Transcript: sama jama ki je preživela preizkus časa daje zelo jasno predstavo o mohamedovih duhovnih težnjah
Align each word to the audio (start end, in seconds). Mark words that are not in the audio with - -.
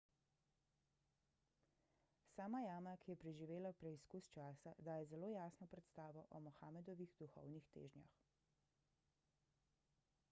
sama 2.35 2.61
jama 2.67 2.95
ki 3.03 3.11
je 3.11 3.19
preživela 3.25 3.73
preizkus 3.83 4.31
časa 4.37 4.73
daje 4.89 5.05
zelo 5.13 5.31
jasno 5.35 5.69
predstavo 5.75 6.25
o 6.29 6.43
mohamedovih 6.49 7.15
duhovnih 7.23 7.71
težnjah 7.79 8.19